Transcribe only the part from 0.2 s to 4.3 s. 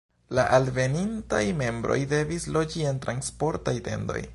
La alvenintaj membroj devis loĝi en transportaj tendoj.